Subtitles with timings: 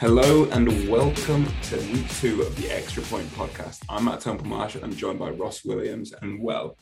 [0.00, 3.84] Hello and welcome to week two of the Extra Point podcast.
[3.86, 6.14] I'm Matt Temple I'm joined by Ross Williams.
[6.22, 6.78] And well,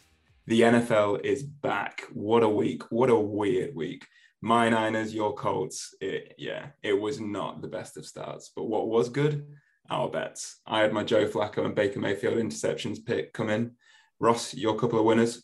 [0.46, 2.02] the NFL is back.
[2.12, 2.84] What a week.
[2.92, 4.06] What a weird week.
[4.40, 5.96] My Niners, your Colts.
[6.00, 8.52] It, yeah, it was not the best of starts.
[8.54, 9.48] But what was good?
[9.90, 10.60] Our bets.
[10.64, 13.72] I had my Joe Flacco and Baker Mayfield interceptions pick come in.
[14.20, 15.42] Ross, your couple of winners.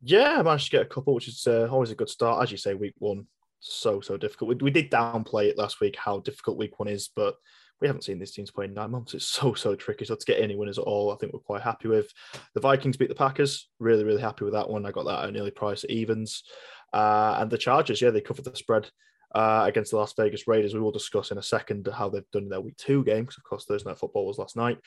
[0.00, 2.42] Yeah, I managed to get a couple, which is uh, always a good start.
[2.42, 3.26] As you say, week one
[3.64, 4.48] so so difficult.
[4.50, 7.36] We, we did downplay it last week how difficult week one is, but
[7.80, 9.14] we haven't seen these teams play in nine months.
[9.14, 10.04] It's so so tricky.
[10.04, 12.10] So to get any winners at all, I think we're quite happy with.
[12.54, 13.68] The Vikings beat the Packers.
[13.78, 14.86] Really really happy with that one.
[14.86, 16.44] I got that at an early price evens,
[16.92, 18.00] uh, and the Chargers.
[18.00, 18.90] Yeah, they covered the spread.
[19.34, 22.48] Uh, against the Las Vegas Raiders, we will discuss in a second how they've done
[22.48, 24.78] their week two game because, of course, Thursday night football was last night.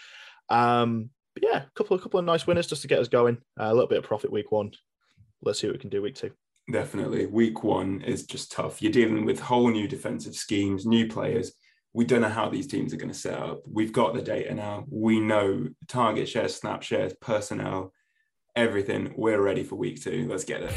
[0.47, 3.39] Um, but yeah, a couple, a couple of nice winners just to get us going.
[3.59, 4.71] Uh, a little bit of profit week one.
[5.41, 6.31] Let's see what we can do week two.
[6.69, 7.27] Definitely.
[7.27, 8.81] Week one is just tough.
[8.81, 11.53] You're dealing with whole new defensive schemes, new players.
[11.93, 13.61] We don't know how these teams are going to set up.
[13.65, 14.83] We've got the data now.
[14.89, 17.93] We know target shares, snap shares, personnel,
[18.53, 19.13] everything.
[19.15, 20.27] We're ready for week two.
[20.29, 20.73] Let's get it.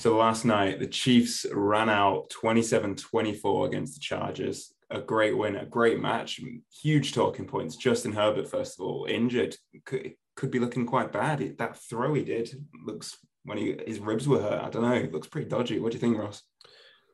[0.00, 4.72] So last night, the Chiefs ran out 27 24 against the Chargers.
[4.90, 6.40] A great win, a great match,
[6.82, 7.76] huge talking points.
[7.76, 9.54] Justin Herbert, first of all, injured,
[9.84, 11.58] could, could be looking quite bad.
[11.58, 14.62] That throw he did looks when he, his ribs were hurt.
[14.62, 14.92] I don't know.
[14.92, 15.80] It looks pretty dodgy.
[15.80, 16.42] What do you think, Ross?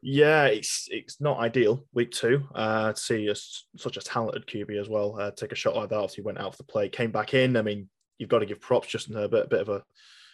[0.03, 4.79] Yeah, it's it's not ideal week two uh, to see a, such a talented QB
[4.79, 5.97] as well uh, take a shot like that.
[5.97, 7.57] Obviously, went out for the play, came back in.
[7.57, 9.83] I mean, you've got to give props Justin Herbert, a bit of a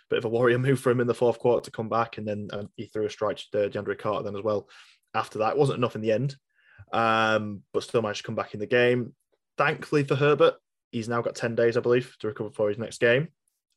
[0.08, 2.26] bit of a warrior move for him in the fourth quarter to come back, and
[2.26, 4.68] then uh, he threw a strike to DeAndre Carter then as well.
[5.14, 6.34] After that, it wasn't enough in the end,
[6.92, 9.14] um, but still managed to come back in the game.
[9.56, 10.54] Thankfully for Herbert,
[10.90, 13.28] he's now got ten days, I believe, to recover for his next game.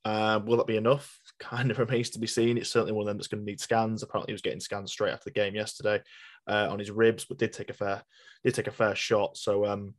[0.06, 1.20] Uh, will that be enough?
[1.40, 2.58] Kind of remains to be seen.
[2.58, 4.04] It's certainly one of them that's going to need scans.
[4.04, 6.02] Apparently, he was getting scans straight after the game yesterday
[6.48, 8.04] uh, on his ribs, but did take a fair
[8.44, 9.38] did take a fair shot.
[9.38, 9.94] So um,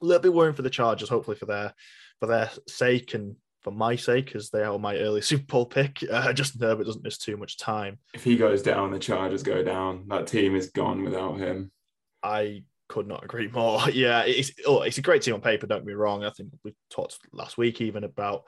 [0.00, 1.08] a little bit worrying for the Chargers.
[1.08, 1.74] Hopefully for their
[2.20, 6.04] for their sake and for my sake, as they are my early Super Bowl pick.
[6.10, 7.98] Uh, Justin Herbert doesn't miss too much time.
[8.14, 10.04] If he goes down, the Chargers go down.
[10.08, 11.70] That team is gone without him.
[12.22, 13.80] I could not agree more.
[13.92, 15.66] Yeah, it's oh, it's a great team on paper.
[15.66, 16.24] Don't get me wrong.
[16.24, 18.44] I think we talked last week even about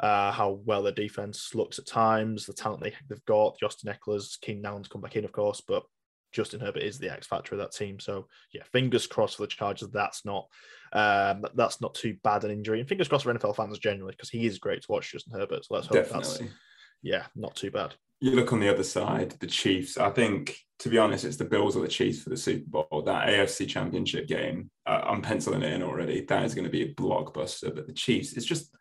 [0.00, 3.56] uh, how well their defense looks at times, the talent they, they've got.
[3.62, 5.84] Austin Ekeler's, Keenan Allen's come back in, of course, but
[6.32, 7.98] Justin Herbert is the X factor of that team.
[7.98, 9.88] So yeah, fingers crossed for the Chargers.
[9.90, 10.46] That's not
[10.92, 14.30] um, that's not too bad an injury, and fingers crossed for NFL fans generally because
[14.30, 15.64] he is great to watch, Justin Herbert.
[15.64, 16.46] So let's hope Definitely.
[16.46, 16.54] that's
[17.02, 17.94] yeah, not too bad.
[18.20, 19.96] You look on the other side, the Chiefs.
[19.96, 23.02] I think, to be honest, it's the Bills or the Chiefs for the Super Bowl.
[23.02, 26.22] That AFC Championship game, uh, I'm penciling it in already.
[26.22, 27.74] That is going to be a blockbuster.
[27.74, 28.74] But the Chiefs, it's just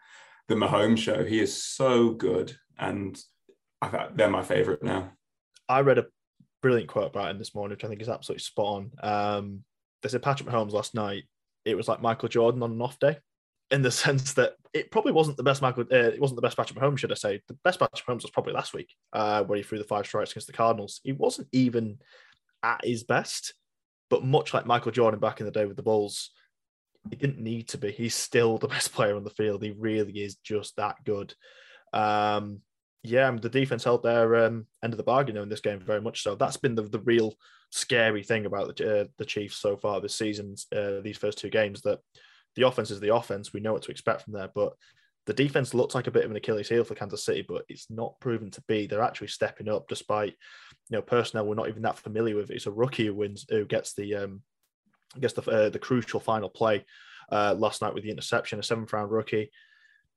[0.47, 1.23] the Mahomes show.
[1.23, 3.19] He is so good, and
[4.15, 5.11] they're my favorite now.
[5.69, 6.05] I read a
[6.61, 8.91] brilliant quote about him this morning, which I think is absolutely spot on.
[9.01, 9.63] Um,
[10.01, 11.23] they said Patrick Mahomes last night.
[11.65, 13.17] It was like Michael Jordan on an off day,
[13.71, 15.83] in the sense that it probably wasn't the best Michael.
[15.91, 17.41] Uh, it wasn't the best Patrick Mahomes, should I say?
[17.47, 20.31] The best Patrick Mahomes was probably last week, uh, where he threw the five strikes
[20.31, 21.01] against the Cardinals.
[21.03, 21.99] He wasn't even
[22.63, 23.53] at his best,
[24.09, 26.31] but much like Michael Jordan back in the day with the Bulls,
[27.09, 27.91] he didn't need to be.
[27.91, 29.63] He's still the best player on the field.
[29.63, 31.33] He really is just that good.
[31.93, 32.61] Um,
[33.03, 36.23] yeah, the defense held their um, end of the bargain in this game very much
[36.23, 36.35] so.
[36.35, 37.33] That's been the, the real
[37.71, 41.49] scary thing about the, uh, the Chiefs so far this season, uh, these first two
[41.49, 41.99] games, that
[42.55, 43.53] the offense is the offense.
[43.53, 44.73] We know what to expect from there, but
[45.25, 47.89] the defense looks like a bit of an Achilles heel for Kansas City, but it's
[47.89, 48.87] not proven to be.
[48.87, 50.33] They're actually stepping up despite,
[50.89, 52.49] you know, personnel we're not even that familiar with.
[52.49, 54.41] It's a rookie who wins, who gets the um,
[55.15, 56.85] I guess the uh, the crucial final play
[57.31, 59.51] uh, last night with the interception, a seventh round rookie.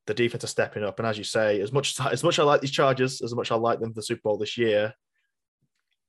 [0.06, 2.44] The defense are stepping up, and as you say, as much as much as I
[2.44, 4.94] like these Chargers, as much as I like them for the Super Bowl this year,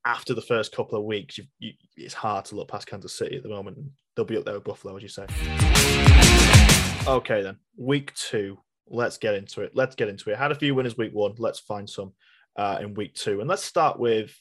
[0.06, 3.44] after the first couple of weeks, you, it's hard to look past Kansas City at
[3.44, 3.78] the moment.
[4.16, 5.26] They'll be up there with Buffalo, as you say.
[7.08, 8.58] Okay, then week two.
[8.88, 9.72] Let's get into it.
[9.74, 10.38] Let's get into it.
[10.38, 11.34] Had a few winners week one.
[11.38, 12.14] Let's find some
[12.58, 14.36] uh, in week two, and let's start with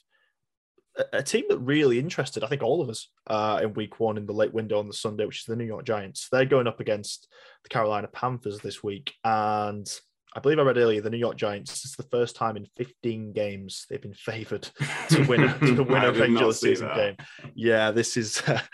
[1.12, 4.26] a team that really interested, I think, all of us uh, in week one in
[4.26, 6.28] the late window on the Sunday, which is the New York Giants.
[6.30, 7.28] They're going up against
[7.62, 9.14] the Carolina Panthers this week.
[9.24, 9.88] And
[10.34, 13.32] I believe I read earlier the New York Giants, is the first time in 15
[13.32, 14.68] games they've been favored
[15.08, 16.96] to win, to win a regular season that.
[16.96, 17.16] game.
[17.54, 18.42] Yeah, this is.
[18.46, 18.60] Uh,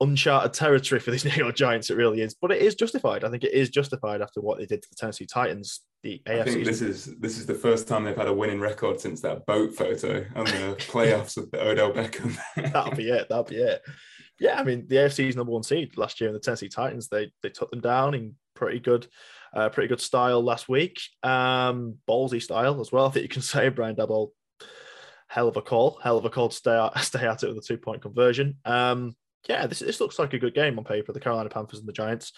[0.00, 1.90] uncharted territory for these New York Giants.
[1.90, 3.24] It really is, but it is justified.
[3.24, 6.40] I think it is justified after what they did to the Tennessee Titans the AFC.
[6.40, 9.20] I think this is this is the first time they've had a winning record since
[9.20, 12.38] that boat photo and the playoffs of the Odell Beckham.
[12.72, 13.28] that'll be it.
[13.28, 13.82] That'll be it.
[14.38, 17.30] Yeah, I mean the AFC's number one seed last year, and the Tennessee Titans they
[17.42, 19.06] they took them down in pretty good,
[19.54, 21.00] uh, pretty good style last week.
[21.22, 23.06] Um, ballsy style as well.
[23.06, 24.30] I think you can say Brian Daboll.
[25.28, 27.58] Hell of a call, hell of a call to stay out, stay at it with
[27.58, 28.56] a two point conversion.
[28.64, 29.14] Um,
[29.48, 31.12] yeah, this, this looks like a good game on paper.
[31.12, 32.32] The Carolina Panthers and the Giants.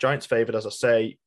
[0.00, 1.18] Giants favored, as I say.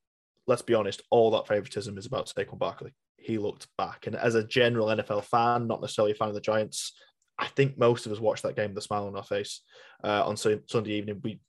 [0.46, 2.94] Let's be honest, all that favoritism is about Saquon Barkley.
[3.16, 6.40] He looked back, and as a general NFL fan, not necessarily a fan of the
[6.40, 6.94] Giants,
[7.38, 9.60] I think most of us watched that game with a smile on our face
[10.02, 11.20] uh, on Sunday evening.
[11.22, 11.40] We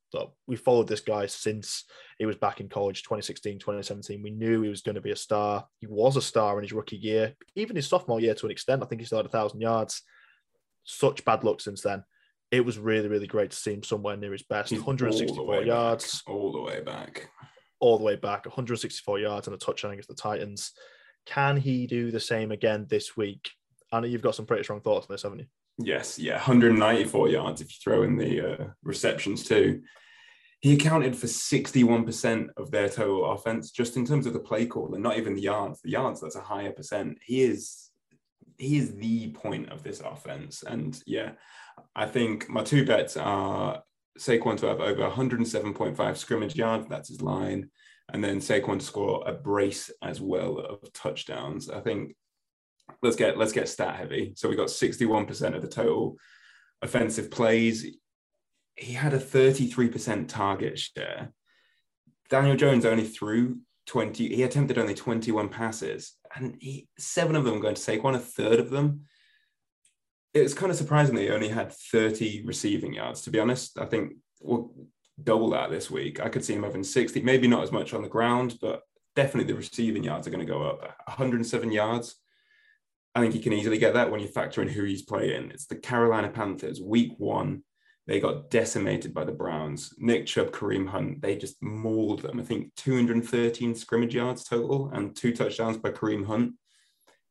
[0.47, 1.85] we followed this guy since
[2.17, 4.23] he was back in college, 2016, 2017.
[4.23, 5.67] We knew he was going to be a star.
[5.79, 8.81] He was a star in his rookie year, even his sophomore year to an extent.
[8.81, 10.01] I think he still had a thousand yards.
[10.83, 12.03] Such bad luck since then.
[12.51, 14.71] It was really, really great to see him somewhere near his best.
[14.71, 16.33] He's 164 all yards, back.
[16.33, 17.29] all the way back,
[17.79, 18.45] all the way back.
[18.45, 20.71] 164 yards and a touchdown against the Titans.
[21.25, 23.51] Can he do the same again this week?
[23.91, 25.45] I know you've got some pretty strong thoughts on this, haven't you?
[25.77, 29.81] Yes, yeah, 194 yards if you throw in the uh, receptions too.
[30.59, 34.93] He accounted for 61% of their total offense just in terms of the play call
[34.93, 35.79] and not even the yards.
[35.81, 37.17] The yards, that's a higher percent.
[37.25, 37.89] He is
[38.57, 40.63] he is the point of this offense.
[40.63, 41.31] And yeah,
[41.95, 43.83] I think my two bets are
[44.17, 47.69] Saquon to have over 107.5 scrimmage yards, that's his line,
[48.11, 51.69] and then Saquon to score a brace as well of touchdowns.
[51.69, 52.15] I think
[53.01, 54.33] let's get let's get stat heavy.
[54.35, 56.17] So we got 61% of the total
[56.81, 57.85] offensive plays.
[58.75, 61.31] He had a 33% target share.
[62.29, 67.59] Daniel Jones only threw 20, he attempted only 21 passes, and he seven of them
[67.59, 69.05] going to Saquon, a third of them.
[70.33, 73.79] It was kind of surprising that he only had 30 receiving yards, to be honest.
[73.79, 74.71] I think we'll
[75.21, 76.19] double that this week.
[76.19, 78.81] I could see him having 60, maybe not as much on the ground, but
[79.15, 80.81] definitely the receiving yards are going to go up.
[81.07, 82.15] 107 yards
[83.15, 85.51] I think he can easily get that when you factor in who he's playing.
[85.51, 87.63] It's the Carolina Panthers, week one.
[88.07, 89.93] They got decimated by the Browns.
[89.97, 92.39] Nick Chubb, Kareem Hunt, they just mauled them.
[92.39, 96.53] I think 213 scrimmage yards total and two touchdowns by Kareem Hunt.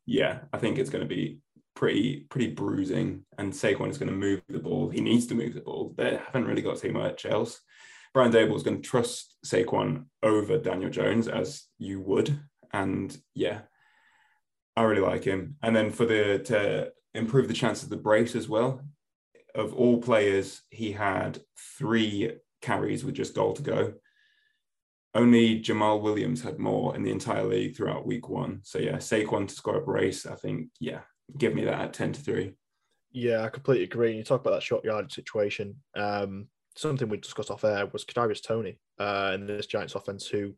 [0.06, 1.38] Yeah, I think it's going to be
[1.78, 3.24] pretty pretty bruising.
[3.38, 4.90] And Saquon is going to move the ball.
[4.90, 5.94] He needs to move the ball.
[5.96, 7.60] They haven't really got too much else.
[8.12, 12.36] Brian Daboll is going to trust Saquon over Daniel Jones as you would.
[12.72, 13.60] And yeah,
[14.76, 15.54] I really like him.
[15.62, 18.82] And then for the to improve the chance of the brace as well,
[19.54, 21.38] of all players, he had
[21.78, 23.94] three carries with just goal to go.
[25.14, 28.60] Only Jamaal Williams had more in the entire league throughout week one.
[28.64, 31.02] So yeah, Saquon to score a brace, I think, yeah,
[31.36, 32.52] give me that at 10 to 3.
[33.12, 34.10] Yeah, I completely agree.
[34.10, 35.76] And You talk about that short yard situation.
[35.96, 40.54] Um, something we discussed off air was Kadarius Toney uh, this Giants offense, who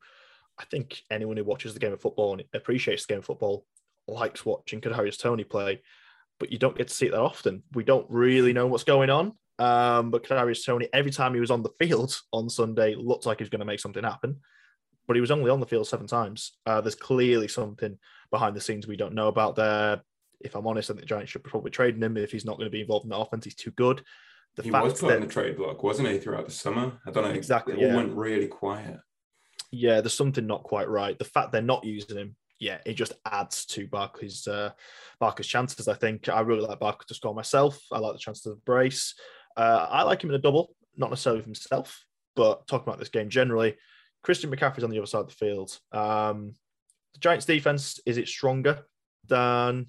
[0.58, 3.64] I think anyone who watches the game of football and appreciates the game of football
[4.06, 5.82] likes watching Kadarius Toney play,
[6.38, 7.62] but you don't get to see it that often.
[7.72, 9.32] We don't really know what's going on.
[9.58, 13.38] Um, but Kadarius Toney, every time he was on the field on Sunday, looked like
[13.38, 14.40] he was going to make something happen.
[15.06, 16.52] But he was only on the field seven times.
[16.66, 17.98] Uh, there's clearly something
[18.30, 20.02] behind the scenes we don't know about there.
[20.40, 22.66] If I'm honest, I think the Giants should probably trade him if he's not going
[22.66, 23.44] to be involved in the offense.
[23.44, 24.02] He's too good.
[24.56, 26.92] The he was put that, on the trade block, wasn't he, throughout the summer?
[27.06, 27.30] I don't know.
[27.30, 27.74] Exactly.
[27.74, 27.90] It yeah.
[27.90, 28.98] all went really quiet.
[29.70, 31.16] Yeah, there's something not quite right.
[31.16, 34.70] The fact they're not using him yeah, it just adds to Barker's uh,
[35.18, 35.88] Barkley's chances.
[35.88, 37.80] I think I really like Barker to score myself.
[37.90, 39.14] I like the chances of brace.
[39.56, 42.04] Uh, I like him in a double, not necessarily himself,
[42.36, 43.76] but talking about this game generally.
[44.22, 45.78] Christian McCaffrey's on the other side of the field.
[45.90, 46.54] Um,
[47.14, 48.80] the Giants' defense is it stronger
[49.26, 49.86] than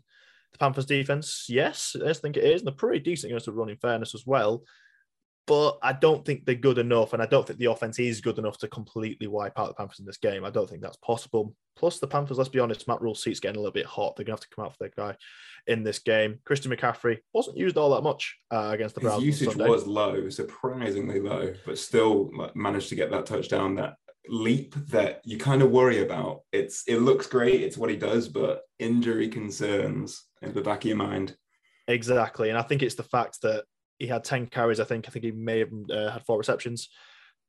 [0.51, 1.46] the Panthers' defense?
[1.50, 2.62] Yes, I think it is.
[2.62, 4.63] And they're pretty decent against the run, in fairness, as well
[5.48, 8.38] but I don't think they're good enough, and I don't think the offense is good
[8.38, 10.46] enough to completely wipe out the Panthers in this game.
[10.46, 11.53] I don't think that's possible.
[11.75, 14.15] Plus, the Panthers, let's be honest, Matt Rhule's seat's getting a little bit hot.
[14.15, 15.15] They're going to have to come out for their guy
[15.67, 16.39] in this game.
[16.46, 19.24] Christian McCaffrey wasn't used all that much uh, against the Browns.
[19.24, 23.96] His usage was low, surprisingly low, but still managed to get that touchdown, that
[24.29, 26.43] leap that you kind of worry about.
[26.51, 30.88] It's It looks great, it's what he does, but injury concerns in the back of
[30.88, 31.36] your mind.
[31.88, 32.50] Exactly.
[32.50, 33.66] And I think it's the fact that
[34.00, 35.08] he had 10 carries, I think.
[35.08, 36.90] I think he may have uh, had four receptions.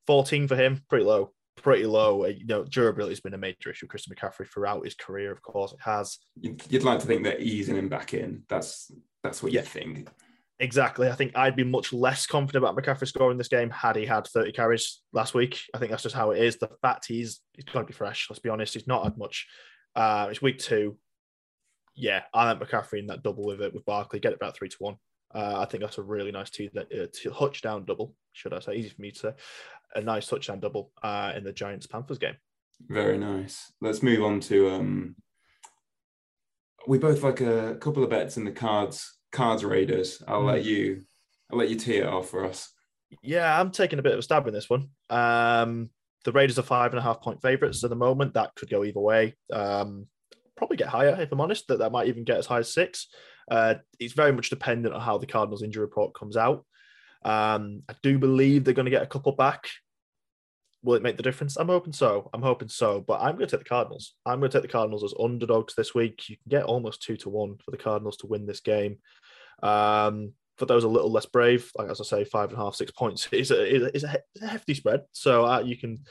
[0.07, 2.25] 14 for him, pretty low, pretty low.
[2.25, 3.87] Uh, you know, durability has been a major issue.
[3.87, 6.17] Christian McCaffrey throughout his career, of course, it has.
[6.41, 8.43] You'd like to think that easing him back in.
[8.49, 8.91] That's
[9.23, 9.61] that's what yeah.
[9.61, 10.09] you think.
[10.59, 11.09] Exactly.
[11.09, 14.27] I think I'd be much less confident about McCaffrey scoring this game had he had
[14.27, 15.59] 30 carries last week.
[15.73, 16.57] I think that's just how it is.
[16.57, 18.27] The fact he's he's got to be fresh.
[18.29, 18.73] Let's be honest.
[18.73, 19.47] He's not had much.
[19.95, 20.97] Uh, it's week two.
[21.95, 24.19] Yeah, I like McCaffrey in that double with it with Barkley.
[24.19, 24.95] Get it about three to one.
[25.33, 28.75] Uh, I think that's a really nice two, that uh, touchdown double, should I say?
[28.75, 29.33] Easy for me to say.
[29.95, 32.35] A nice touchdown double uh, in the Giants Panthers game.
[32.87, 33.71] Very nice.
[33.81, 34.69] Let's move on to.
[34.69, 35.15] Um,
[36.87, 40.21] we both like a couple of bets in the cards cards raiders.
[40.27, 40.47] I'll mm.
[40.47, 41.01] let you.
[41.51, 42.69] I'll let you tee it off for us.
[43.21, 44.89] Yeah, I'm taking a bit of a stab in this one.
[45.09, 45.89] Um,
[46.25, 48.33] the Raiders are five and a half point favorites at the moment.
[48.33, 49.35] That could go either way.
[49.51, 50.07] Um,
[50.55, 51.67] probably get higher if I'm honest.
[51.67, 53.07] That that might even get as high as six.
[53.49, 56.65] Uh, it's very much dependent on how the Cardinals injury report comes out.
[57.25, 59.67] Um, I do believe they're going to get a couple back.
[60.83, 61.55] Will it make the difference?
[61.55, 62.29] I'm hoping so.
[62.33, 63.01] I'm hoping so.
[63.01, 64.15] But I'm going to take the Cardinals.
[64.25, 66.29] I'm going to take the Cardinals as underdogs this week.
[66.29, 68.97] You can get almost two to one for the Cardinals to win this game.
[69.61, 72.75] Um, for those a little less brave, like as I say, five and a half,
[72.75, 75.01] six points is a, is a, hefty spread.
[75.13, 76.03] So uh, you can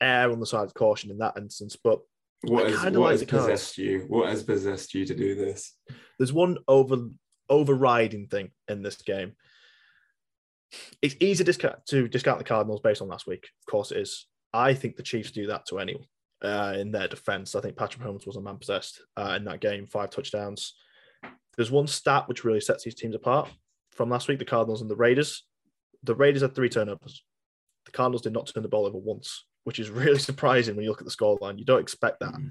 [0.00, 1.76] err on the side of caution in that instance.
[1.82, 2.00] But
[2.42, 4.04] what, is, what like has possessed you?
[4.08, 5.74] What has possessed you to do this?
[6.18, 7.08] There's one over
[7.48, 9.32] overriding thing in this game
[11.02, 13.48] it's easy to discount, to discount the Cardinals based on last week.
[13.60, 14.26] Of course, it is.
[14.52, 16.04] I think the Chiefs do that to anyone
[16.42, 17.54] uh, in their defense.
[17.54, 20.74] I think Patrick Mahomes was a man possessed uh, in that game, five touchdowns.
[21.56, 23.50] There's one stat which really sets these teams apart
[23.92, 25.44] from last week the Cardinals and the Raiders.
[26.04, 27.24] The Raiders had three turnovers.
[27.86, 30.90] The Cardinals did not turn the ball over once, which is really surprising when you
[30.90, 31.58] look at the scoreline.
[31.58, 32.34] You don't expect that.
[32.34, 32.50] Mm.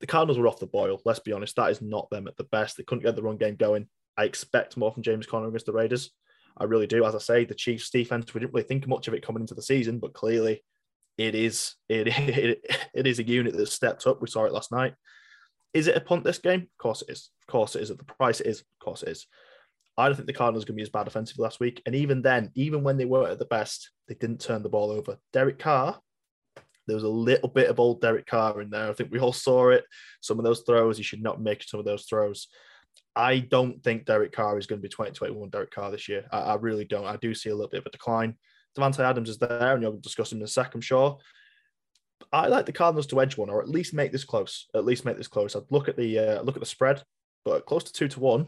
[0.00, 1.00] The Cardinals were off the boil.
[1.04, 1.56] Let's be honest.
[1.56, 2.76] That is not them at the best.
[2.76, 3.86] They couldn't get the run game going.
[4.16, 6.10] I expect more from James Conner against the Raiders.
[6.56, 7.04] I really do.
[7.04, 9.54] As I say, the Chiefs' defense, we didn't really think much of it coming into
[9.54, 10.62] the season, but clearly
[11.18, 14.20] it is it, it, it is a unit that's stepped up.
[14.20, 14.94] We saw it last night.
[15.72, 16.62] Is it a punt this game?
[16.62, 17.30] Of course it is.
[17.42, 17.90] Of course it is.
[17.90, 18.60] At the price it is.
[18.60, 19.26] Of course it is.
[19.96, 21.82] I don't think the Cardinals are going to be as bad offensively last week.
[21.86, 24.90] And even then, even when they were at the best, they didn't turn the ball
[24.90, 25.18] over.
[25.32, 25.98] Derek Carr,
[26.86, 28.90] there was a little bit of old Derek Carr in there.
[28.90, 29.84] I think we all saw it.
[30.20, 32.48] Some of those throws, he should not make some of those throws.
[33.14, 36.26] I don't think Derek Carr is going to be 2021 Derek Carr this year.
[36.32, 37.06] I, I, really don't.
[37.06, 38.36] I do see a little bit of a decline.
[38.76, 41.18] Davante Adams is there, and you'll discuss him in a second, sure.
[42.32, 44.66] I like the Cardinals to edge one, or at least make this close.
[44.74, 45.54] At least make this close.
[45.54, 47.02] I'd look at the uh, look at the spread,
[47.44, 48.46] but close to two to one.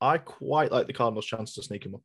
[0.00, 2.02] I quite like the Cardinals' chance to sneak in one.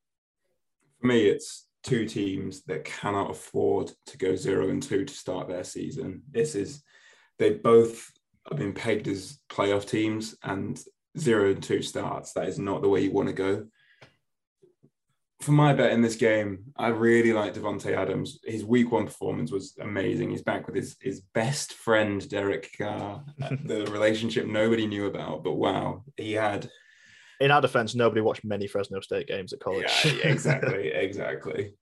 [1.00, 5.48] For me, it's two teams that cannot afford to go zero and two to start
[5.48, 6.24] their season.
[6.30, 6.84] This is
[7.40, 8.12] they both
[8.50, 10.80] have been pegged as playoff teams, and
[11.18, 12.34] zero and two starts.
[12.34, 13.68] That is not the way you want to go.
[15.42, 18.40] For my bet in this game, I really like Davante Adams.
[18.44, 20.30] His week one performance was amazing.
[20.30, 25.44] He's back with his, his best friend, Derek Carr, the relationship nobody knew about.
[25.44, 26.70] But wow, he had.
[27.42, 29.88] In our defense, nobody watched many Fresno State games at college.
[30.06, 31.74] Yeah, exactly, exactly.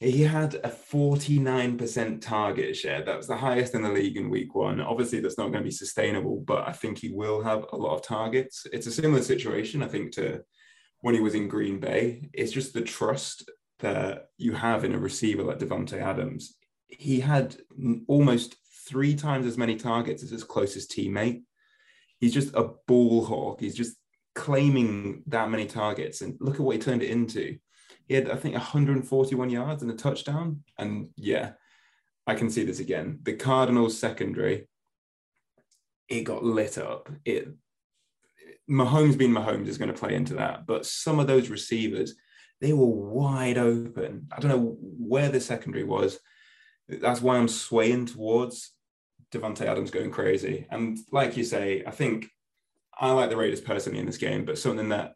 [0.00, 3.02] He had a 49% target share.
[3.02, 4.82] That was the highest in the league in week one.
[4.82, 7.94] Obviously, that's not going to be sustainable, but I think he will have a lot
[7.94, 8.66] of targets.
[8.70, 10.42] It's a similar situation, I think, to
[11.00, 12.28] when he was in Green Bay.
[12.34, 16.54] It's just the trust that you have in a receiver like Davante Adams.
[16.86, 17.56] He had
[18.06, 21.42] almost three times as many targets as his closest teammate.
[22.20, 23.60] He's just a ball hawk.
[23.60, 23.96] He's just
[24.38, 26.22] claiming that many targets.
[26.22, 27.58] And look at what he turned it into
[28.08, 30.64] he had, I think, 141 yards and a touchdown.
[30.78, 31.52] And yeah,
[32.26, 33.18] I can see this again.
[33.22, 34.66] The Cardinals secondary,
[36.08, 37.10] it got lit up.
[37.24, 37.48] It
[38.68, 40.66] Mahomes being Mahomes is going to play into that.
[40.66, 42.14] But some of those receivers,
[42.62, 44.26] they were wide open.
[44.32, 46.18] I don't know where the secondary was.
[46.88, 48.72] That's why I'm swaying towards
[49.32, 50.66] Davante Adams going crazy.
[50.70, 52.30] And like you say, I think
[52.98, 55.14] I like the Raiders personally in this game, but something that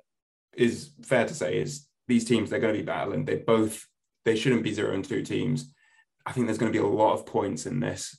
[0.57, 3.25] is fair to say is these teams they're going to be battling.
[3.25, 3.87] They both
[4.25, 5.73] they shouldn't be zero and two teams.
[6.25, 8.17] I think there's going to be a lot of points in this.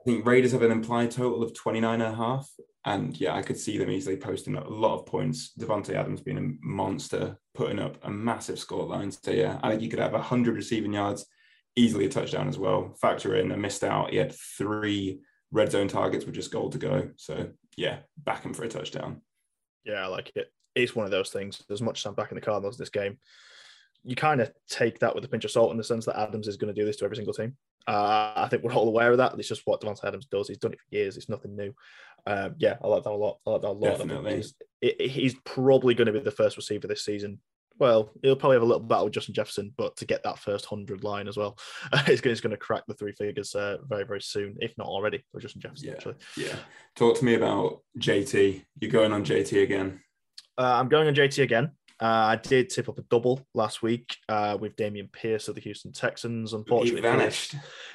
[0.00, 2.48] I think Raiders have an implied total of 29 and a half.
[2.84, 5.52] And yeah, I could see them easily posting a lot of points.
[5.58, 9.10] Davante Adams being a monster, putting up a massive score line.
[9.10, 11.26] So yeah, I think you could have 100 receiving yards,
[11.74, 12.94] easily a touchdown as well.
[13.00, 14.10] Factor in a missed out.
[14.10, 17.10] He had three red zone targets with just goal to go.
[17.16, 19.22] So yeah, back him for a touchdown.
[19.84, 21.62] Yeah, I like it it's one of those things.
[21.70, 23.18] As much as I'm back in the Cardinals this game,
[24.04, 26.46] you kind of take that with a pinch of salt in the sense that Adams
[26.46, 27.56] is going to do this to every single team.
[27.88, 29.34] Uh, I think we're all aware of that.
[29.38, 30.48] It's just what Davante Adams does.
[30.48, 31.16] He's done it for years.
[31.16, 31.74] It's nothing new.
[32.26, 33.38] Um, yeah, I like that a lot.
[33.46, 33.98] I like that a lot.
[33.98, 34.36] Definitely.
[34.36, 34.54] He's,
[35.00, 37.40] he's probably going to be the first receiver this season.
[37.78, 40.64] Well, he'll probably have a little battle with Justin Jefferson, but to get that first
[40.64, 41.58] hundred line as well,
[42.06, 45.40] he's going to crack the three figures uh, very, very soon, if not already for
[45.40, 45.88] Justin Jefferson.
[45.88, 46.56] Yeah, actually, yeah.
[46.94, 48.64] Talk to me about JT.
[48.80, 50.00] You're going on JT again.
[50.58, 51.72] Uh, I'm going on JT again.
[51.98, 55.62] Uh, I did tip up a double last week uh, with Dameon Pierce of the
[55.62, 56.52] Houston Texans.
[56.52, 57.54] Unfortunately, he vanished.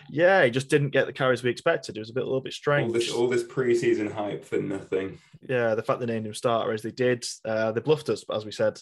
[0.09, 1.95] Yeah, he just didn't get the carries we expected.
[1.95, 2.87] It was a bit a little bit strange.
[2.87, 5.19] All this, all this preseason hype for nothing.
[5.47, 8.23] Yeah, the fact they named him starter as they did, uh, they bluffed us.
[8.23, 8.79] But as we said,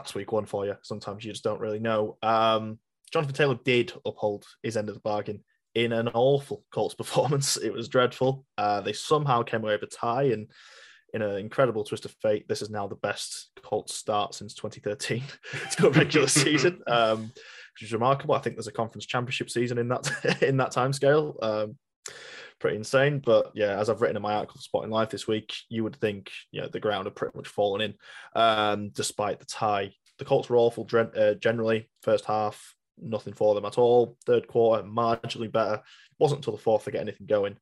[0.00, 0.76] that's week one for you.
[0.82, 2.16] Sometimes you just don't really know.
[2.22, 2.78] Um,
[3.12, 7.58] Jonathan Taylor did uphold his end of the bargain in an awful Colts performance.
[7.58, 8.46] It was dreadful.
[8.56, 10.48] Uh, they somehow came away with a tie and
[11.12, 15.22] in an incredible twist of fate, this is now the best Colts start since 2013
[15.72, 18.34] to a regular season, um, which is remarkable.
[18.34, 21.36] I think there's a conference championship season in that in that time scale.
[21.42, 21.76] Um,
[22.60, 23.20] pretty insane.
[23.24, 25.96] But yeah, as I've written in my article for Sporting Life this week, you would
[25.96, 27.94] think you know the ground had pretty much fallen in,
[28.40, 29.92] um, despite the tie.
[30.18, 31.88] the Colts were awful uh, generally.
[32.02, 34.16] First half, nothing for them at all.
[34.26, 35.82] Third quarter, marginally better.
[36.18, 37.56] Wasn't until the fourth they get anything going.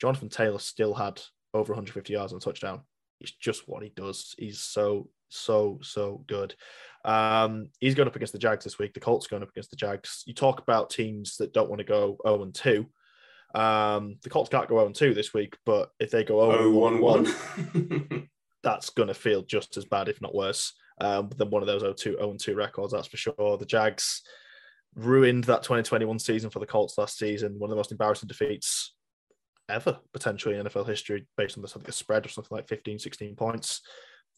[0.00, 1.20] Jonathan Taylor still had
[1.52, 2.82] over 150 yards on touchdown.
[3.20, 4.34] It's just what he does.
[4.38, 6.54] He's so, so, so good.
[7.04, 8.94] Um, he's going up against the Jags this week.
[8.94, 10.24] The Colts going up against the Jags.
[10.26, 12.86] You talk about teams that don't want to go 0 and 2.
[13.54, 16.70] Um, the Colts can't go 0 and 2 this week, but if they go 0
[16.70, 18.28] 1 1,
[18.62, 21.82] that's going to feel just as bad, if not worse, um, than one of those
[21.82, 22.92] 0 2 0 2 records.
[22.92, 23.56] That's for sure.
[23.58, 24.22] The Jags
[24.96, 28.94] ruined that 2021 season for the Colts last season, one of the most embarrassing defeats
[29.68, 33.34] ever potentially in NFL history based on the, a spread of something like 15, 16
[33.34, 33.80] points.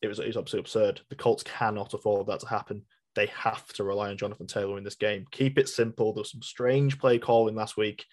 [0.03, 1.01] It was, it was absolutely absurd.
[1.09, 2.83] The Colts cannot afford that to happen.
[3.15, 5.25] They have to rely on Jonathan Taylor in this game.
[5.31, 6.13] Keep it simple.
[6.13, 8.05] There was some strange play calling last week.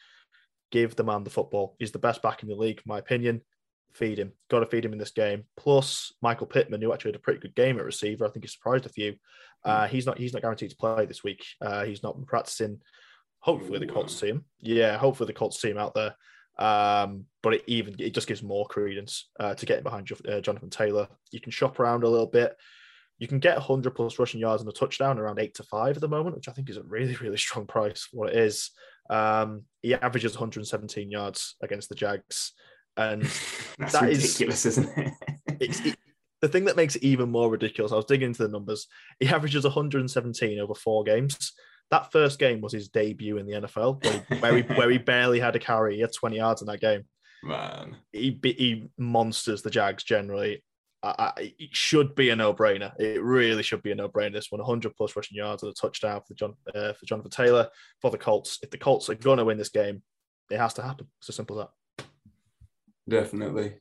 [0.73, 1.75] Give the man the football.
[1.77, 3.41] He's the best back in the league, in my opinion.
[3.93, 4.31] Feed him.
[4.49, 5.43] Got to feed him in this game.
[5.55, 8.47] Plus, Michael Pittman, who actually had a pretty good game at receiver, I think he
[8.47, 9.13] surprised a few.
[9.63, 11.45] Uh, he's not he's not guaranteed to play this week.
[11.61, 12.79] Uh, he's not been practicing.
[13.37, 14.45] Hopefully, the Colts see him.
[14.61, 16.15] Yeah, hopefully the Colts see him out there.
[16.57, 20.71] Um, but it even it just gives more credence uh, to getting behind uh, Jonathan
[20.71, 21.07] Taylor.
[21.31, 22.57] You can shop around a little bit.
[23.19, 26.01] You can get 100 plus rushing yards and a touchdown around eight to five at
[26.01, 28.71] the moment, which I think is a really, really strong price for what it is.
[29.07, 32.53] Um, he averages 117 yards against the Jags,
[32.97, 33.21] and
[33.77, 35.13] That's that ridiculous, is, not it?
[35.59, 35.95] it's, it,
[36.41, 37.91] the thing that makes it even more ridiculous.
[37.91, 38.87] I was digging into the numbers.
[39.19, 41.53] He averages 117 over four games
[41.93, 44.97] that first game was his debut in the NFL, where he, where he, where he
[44.97, 45.95] barely had a carry.
[45.95, 47.05] He had 20 yards in that game.
[47.43, 50.63] Man, he he monsters the Jags generally.
[51.03, 52.97] I, I, it should be a no-brainer.
[52.99, 54.33] It really should be a no-brainer.
[54.33, 57.67] This one, 100 plus rushing yards and a touchdown for John uh, for Jonathan Taylor
[58.01, 58.59] for the Colts.
[58.63, 60.01] If the Colts are going to win this game,
[60.49, 61.07] it has to happen.
[61.19, 61.67] It's as simple as
[61.97, 62.05] that.
[63.07, 63.75] Definitely.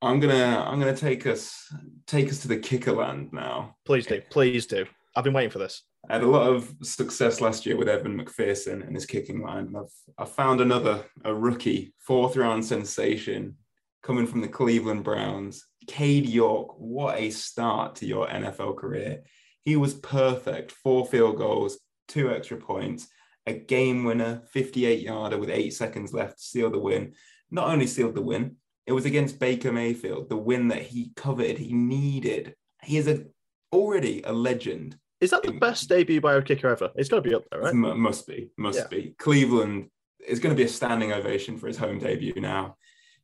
[0.00, 1.72] I'm gonna I'm gonna take us
[2.06, 3.76] take us to the kicker land now.
[3.86, 4.84] Please do, please do.
[5.16, 5.82] I've been waiting for this.
[6.08, 9.66] I had a lot of success last year with Evan McPherson and his kicking line.
[9.66, 13.56] And I've, I've found another, a rookie, fourth round sensation
[14.04, 15.64] coming from the Cleveland Browns.
[15.88, 19.22] Cade York, what a start to your NFL career.
[19.62, 20.72] He was perfect.
[20.72, 23.08] Four field goals, two extra points,
[23.46, 27.14] a game winner, 58 yarder with eight seconds left to seal the win.
[27.50, 31.58] Not only sealed the win, it was against Baker Mayfield, the win that he coveted,
[31.58, 32.54] he needed.
[32.82, 33.24] He is a,
[33.72, 36.90] already a legend is that the best debut by a kicker ever?
[36.96, 37.70] It's got to be up there, right?
[37.70, 38.86] M- must be, must yeah.
[38.88, 39.14] be.
[39.18, 39.88] Cleveland
[40.26, 42.76] is going to be a standing ovation for his home debut now.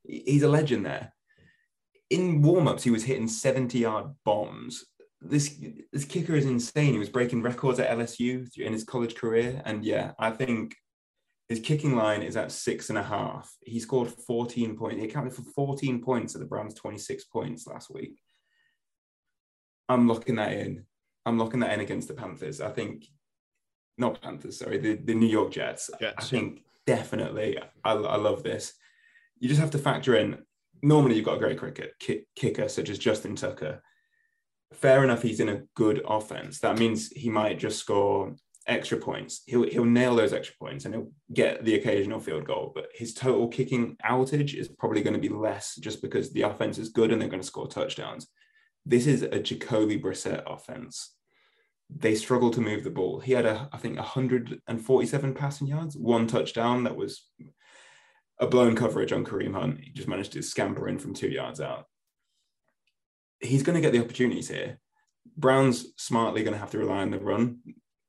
[0.05, 1.13] He's a legend there.
[2.09, 4.85] In warm-ups, he was hitting 70-yard bombs.
[5.21, 5.61] This
[5.93, 6.95] this kicker is insane.
[6.95, 9.61] He was breaking records at LSU in his college career.
[9.67, 10.75] And yeah, I think
[11.51, 13.53] his kicking line is at six and a half.
[13.61, 14.99] He scored 14 points.
[14.99, 18.21] He accounted for 14 points at the Browns' 26 points last week.
[19.89, 20.87] I'm locking that in.
[21.27, 22.61] I'm locking that in against the Panthers.
[22.61, 23.09] I think,
[23.99, 25.91] not Panthers, sorry, the, the New York Jets.
[26.01, 26.15] Jets.
[26.19, 28.73] I think definitely, I, I love this.
[29.41, 30.39] You just have to factor in.
[30.83, 33.83] Normally, you've got a great cricket kick, kicker such as Justin Tucker.
[34.73, 36.61] Fair enough, he's in a good offense.
[36.61, 38.35] That means he might just score
[38.67, 39.43] extra points.
[39.47, 42.73] He'll he'll nail those extra points and he'll get the occasional field goal.
[42.75, 46.79] But his total kicking outage is probably going to be less just because the offense
[46.79, 48.29] is good and they're going to score touchdowns.
[48.87, 51.15] This is a Jacoby Brissett offense.
[51.95, 53.19] They struggle to move the ball.
[53.21, 57.27] He had a, I think, 147 passing yards, one touchdown that was
[58.41, 59.79] a blown coverage on Kareem Hunt.
[59.81, 61.87] He just managed to scamper in from two yards out.
[63.39, 64.79] He's going to get the opportunities here.
[65.37, 67.59] Brown's smartly going to have to rely on the run.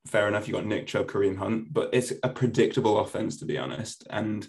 [0.06, 3.58] Fair enough, you got Nick Chubb, Kareem Hunt, but it's a predictable offense, to be
[3.58, 4.06] honest.
[4.10, 4.48] And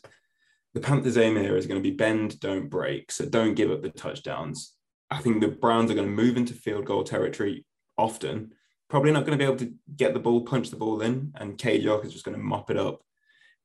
[0.73, 3.11] the Panthers' aim here is going to be bend, don't break.
[3.11, 4.73] So don't give up the touchdowns.
[5.11, 7.65] I think the Browns are going to move into field goal territory
[7.97, 8.53] often.
[8.89, 11.57] Probably not going to be able to get the ball, punch the ball in, and
[11.57, 13.01] Cade York is just going to mop it up,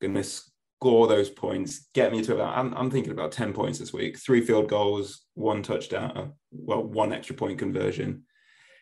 [0.00, 0.18] going to
[0.78, 2.56] score those points, get me to about.
[2.56, 6.82] I'm, I'm thinking about ten points this week, three field goals, one touchdown, uh, well,
[6.82, 8.24] one extra point conversion.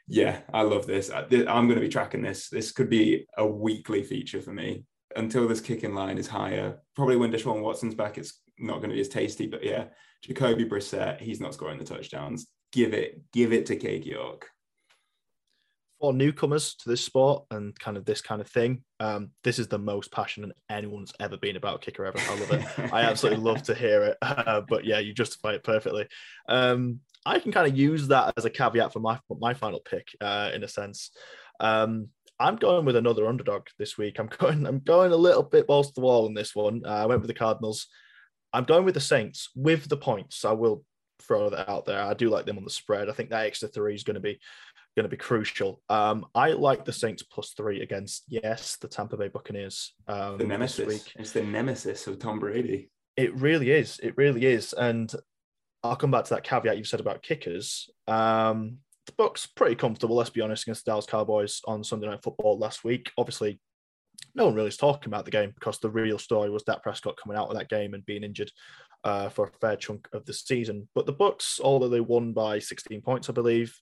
[0.08, 1.10] Yeah, I love this.
[1.10, 2.48] I, I'm going to be tracking this.
[2.48, 4.84] This could be a weekly feature for me
[5.16, 6.78] until this kicking line is higher.
[6.94, 9.46] Probably when Deshaun Watson's back, it's not going to be as tasty.
[9.46, 9.86] But yeah,
[10.22, 14.50] Jacoby Brissett, he's not scoring the touchdowns give it give it to Cade York.
[16.00, 19.68] For newcomers to this sport and kind of this kind of thing, um, this is
[19.68, 22.18] the most passionate anyone's ever been about kicker ever.
[22.18, 22.92] I love it.
[22.92, 24.18] I absolutely love to hear it.
[24.26, 26.06] Uh, but yeah, you justify it perfectly.
[26.48, 30.08] Um, I can kind of use that as a caveat for my my final pick,
[30.20, 31.10] uh, in a sense.
[31.58, 34.18] Um, I'm going with another underdog this week.
[34.18, 34.66] I'm going.
[34.66, 36.82] I'm going a little bit balls to the wall in this one.
[36.84, 37.86] Uh, I went with the Cardinals.
[38.52, 40.44] I'm going with the Saints with the points.
[40.44, 40.84] I will
[41.20, 42.00] throw that out there.
[42.00, 43.08] I do like them on the spread.
[43.08, 44.38] I think that extra three is going to be
[44.96, 45.82] going to be crucial.
[45.88, 49.94] Um, I like the Saints plus three against yes, the Tampa Bay Buccaneers.
[50.08, 51.08] Um, the nemesis.
[51.16, 52.90] It's the nemesis of Tom Brady.
[53.16, 54.00] It really is.
[54.02, 54.72] It really is.
[54.72, 55.12] And
[55.84, 57.90] I'll come back to that caveat you've said about kickers.
[58.08, 62.22] Um, the Bucks pretty comfortable, let's be honest, against the Dallas Cowboys on Sunday Night
[62.22, 63.12] Football last week.
[63.18, 63.60] Obviously,
[64.34, 67.16] no one really is talking about the game because the real story was Dak Prescott
[67.22, 68.50] coming out of that game and being injured
[69.04, 70.88] uh, for a fair chunk of the season.
[70.94, 73.78] But the Bucks, although they won by 16 points, I believe,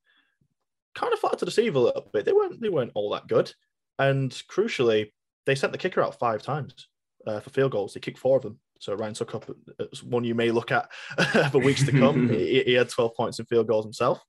[0.95, 2.25] kind of flattered to deceive a little bit.
[2.25, 3.53] They weren't they weren't all that good,
[3.99, 5.13] and crucially,
[5.47, 6.89] they sent the kicker out five times
[7.27, 7.95] uh, for field goals.
[7.95, 8.59] They kicked four of them.
[8.81, 9.55] So Ryan Succop,
[10.03, 10.93] one you may look at
[11.53, 12.29] for weeks to come.
[12.31, 14.23] he, he, had 12 points in field goals himself.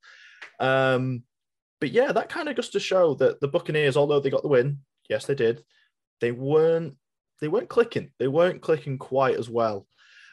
[0.59, 1.23] Um,
[1.81, 4.47] but yeah, that kind of goes to show that the Buccaneers, although they got the
[4.47, 5.63] win, yes, they did.
[6.21, 6.95] They weren't
[7.41, 8.11] they weren't clicking.
[8.17, 9.87] They weren't clicking quite as well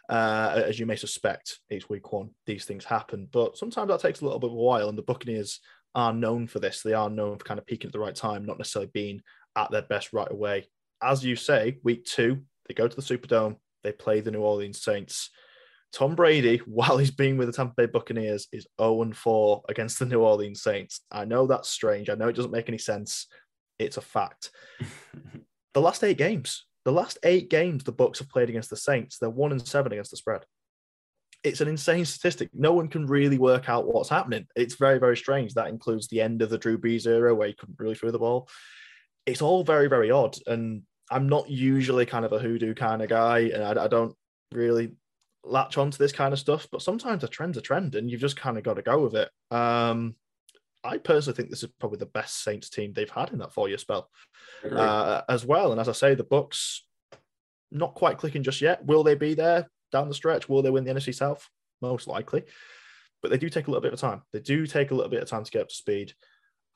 [0.09, 1.59] uh, as you may suspect.
[1.71, 4.57] Each week one; these things happen, but sometimes that takes a little bit of a
[4.57, 4.89] while.
[4.89, 5.61] And the Buccaneers
[5.95, 6.83] are known for this.
[6.83, 9.23] They are known for kind of peaking at the right time, not necessarily being
[9.57, 10.67] at their best right away.
[11.03, 14.83] As you say, week two, they go to the Superdome, they play the New Orleans
[14.83, 15.31] Saints.
[15.93, 20.07] Tom Brady, while he's been with the Tampa Bay Buccaneers, is 0 4 against the
[20.07, 21.01] New Orleans Saints.
[21.11, 22.09] I know that's strange.
[22.09, 23.27] I know it doesn't make any sense.
[23.79, 24.51] It's a fact.
[25.75, 29.19] the last eight games, the last eight games the Bucks have played against the Saints,
[29.19, 30.45] they're one and seven against the spread
[31.45, 32.51] it's an insane statistic.
[32.55, 34.47] No one can really work out what's happening.
[34.55, 35.55] It's very, very strange.
[35.55, 38.19] That includes the end of the Drew Brees era where he couldn't really throw the
[38.19, 38.49] ball.
[39.27, 40.37] It's all very, very odd.
[40.47, 44.15] And I'm not usually kind of a hoodoo kind of guy, and I, I don't
[44.53, 44.93] really
[45.45, 46.69] latch onto this kind of stuff.
[46.71, 49.17] But sometimes a trend's a trend, and you've just kind of got to go with
[49.17, 49.31] it.
[49.51, 50.15] Um,
[50.85, 53.79] I personally think this is probably the best Saints team they've had in that four-year
[53.79, 54.09] spell,
[54.71, 55.73] uh, as well.
[55.73, 56.87] And as I say, the Bucks
[57.71, 58.85] not quite clicking just yet.
[58.85, 59.69] Will they be there?
[59.93, 60.49] Down the stretch.
[60.49, 61.49] Will they win the NFC South?
[61.81, 62.45] Most likely.
[63.23, 64.23] But they do take a little bit of time.
[64.33, 66.15] They do take a little bit of time to get up to speed.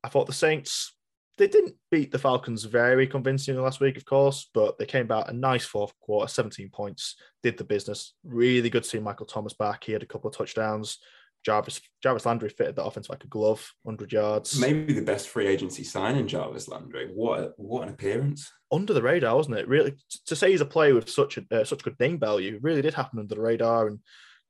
[0.04, 0.94] I thought the Saints,
[1.38, 5.28] they didn't beat the Falcons very convincingly last week, of course, but they came back
[5.28, 8.14] a nice fourth quarter, 17 points, did the business.
[8.24, 9.84] Really good to see Michael Thomas back.
[9.84, 10.98] He had a couple of touchdowns.
[11.46, 14.58] Jarvis Jarvis Landry fitted that offense like a glove, 100 yards.
[14.58, 17.08] Maybe the best free agency signing, Jarvis Landry.
[17.14, 18.50] What what an appearance!
[18.72, 19.68] Under the radar, wasn't it?
[19.68, 19.94] Really,
[20.26, 22.94] to say he's a player with such a uh, such good name value really did
[22.94, 23.86] happen under the radar.
[23.86, 24.00] And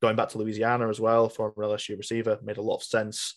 [0.01, 3.35] going back to Louisiana as well, former LSU receiver, made a lot of sense.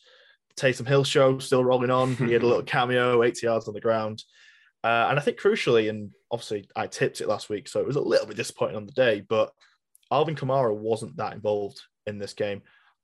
[0.55, 2.15] Taysom Hill show still rolling on.
[2.15, 4.23] He had a little cameo, 80 yards on the ground.
[4.85, 7.97] Uh, and I think crucially, and obviously I tipped it last week, so it was
[7.97, 9.51] a little bit disappointing on the day, but
[10.09, 12.61] Alvin Kamara wasn't that involved in this game.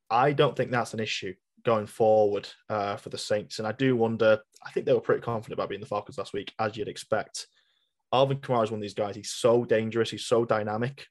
[0.10, 3.60] I don't think that's an issue going forward uh, for the Saints.
[3.60, 6.34] And I do wonder, I think they were pretty confident about being the Falcons last
[6.34, 7.48] week, as you'd expect.
[8.14, 9.16] Alvin Kamara is one of these guys.
[9.16, 10.12] He's so dangerous.
[10.12, 11.06] He's so dynamic.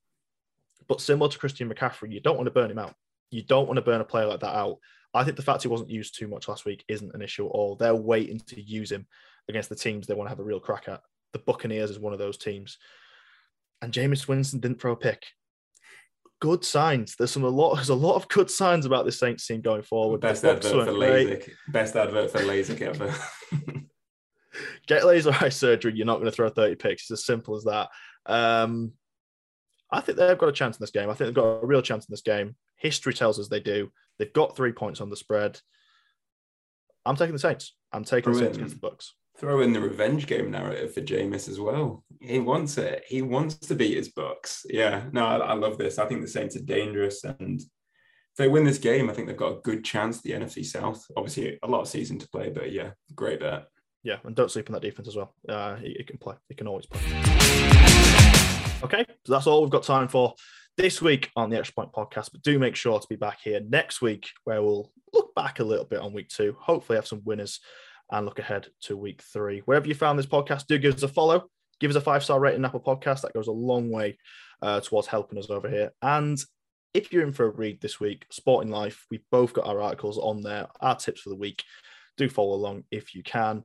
[0.89, 2.95] But similar to Christian McCaffrey, you don't want to burn him out.
[3.31, 4.79] You don't want to burn a player like that out.
[5.13, 7.51] I think the fact he wasn't used too much last week isn't an issue at
[7.51, 7.77] all.
[7.77, 9.07] They're waiting to use him
[9.49, 11.03] against the teams they want to have a real crack at.
[11.33, 12.79] The Buccaneers is one of those teams.
[13.83, 15.25] And Jameis Winston didn't throw a pick
[16.45, 17.17] good signs.
[17.17, 17.77] There's some a lot.
[17.77, 20.21] There's a lot of good signs about this Saints team going forward.
[20.21, 21.51] Best advert for LASIK.
[21.69, 23.15] Best advert for LASIK ever.
[24.87, 25.95] Get laser eye surgery.
[25.95, 27.05] You're not going to throw 30 picks.
[27.05, 27.89] It's as simple as that.
[28.27, 28.93] Um,
[29.91, 31.09] I think they've got a chance in this game.
[31.09, 32.57] I think they've got a real chance in this game.
[32.77, 33.91] History tells us they do.
[34.19, 35.59] They've got three points on the spread.
[37.07, 37.75] I'm taking the Saints.
[37.91, 41.49] I'm taking the Saints against the Bucks throw in the revenge game narrative for Jameis
[41.49, 42.05] as well.
[42.21, 43.05] He wants it.
[43.07, 44.65] He wants to beat his Bucks.
[44.69, 45.99] Yeah, no, I, I, love this.
[45.99, 49.37] I think the Saints are dangerous, and if they win this game, I think they've
[49.37, 50.21] got a good chance.
[50.21, 53.65] The NFC South, obviously, a lot of season to play, but yeah, great bet.
[54.03, 55.35] Yeah, and don't sleep on that defense as well.
[55.49, 56.35] Uh, he can play.
[56.49, 57.01] He can always play.
[58.83, 60.35] Okay, so that's all we've got time for
[60.77, 62.31] this week on the Extra Point podcast.
[62.33, 65.65] But do make sure to be back here next week, where we'll look back a
[65.65, 66.57] little bit on week two.
[66.61, 67.61] Hopefully, have some winners
[68.11, 69.61] and look ahead to week three.
[69.61, 71.45] Wherever you found this podcast, do give us a follow.
[71.81, 73.23] Give us a five star rating Apple Podcast.
[73.23, 74.19] That goes a long way
[74.63, 75.93] uh, towards helping us over here.
[76.03, 76.39] And
[76.93, 80.19] if you're in for a read this week, Sporting Life, we've both got our articles
[80.19, 81.65] on there, our tips for the week.
[82.17, 83.65] Do follow along if you can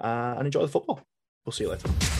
[0.00, 1.02] uh, and enjoy the football.
[1.44, 2.17] We'll see you later.